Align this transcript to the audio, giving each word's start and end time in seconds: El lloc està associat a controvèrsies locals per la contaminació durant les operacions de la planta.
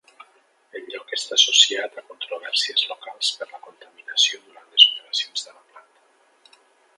El 0.77 0.85
lloc 0.93 1.11
està 1.17 1.35
associat 1.39 1.99
a 2.01 2.03
controvèrsies 2.07 2.87
locals 2.93 3.29
per 3.43 3.49
la 3.51 3.61
contaminació 3.67 4.41
durant 4.47 4.65
les 4.73 4.89
operacions 4.95 5.47
de 5.51 5.55
la 5.59 5.63
planta. 5.69 6.61